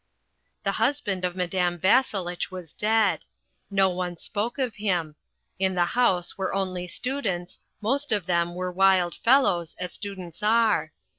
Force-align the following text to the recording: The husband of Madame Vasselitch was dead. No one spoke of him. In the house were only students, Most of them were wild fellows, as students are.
The 0.63 0.71
husband 0.81 1.23
of 1.23 1.35
Madame 1.35 1.77
Vasselitch 1.77 2.49
was 2.49 2.73
dead. 2.73 3.23
No 3.69 3.87
one 3.91 4.17
spoke 4.17 4.57
of 4.57 4.77
him. 4.77 5.15
In 5.59 5.75
the 5.75 5.85
house 5.93 6.39
were 6.39 6.55
only 6.55 6.87
students, 6.87 7.59
Most 7.81 8.11
of 8.11 8.25
them 8.25 8.55
were 8.55 8.71
wild 8.71 9.13
fellows, 9.13 9.75
as 9.79 9.93
students 9.93 10.41
are. 10.41 10.91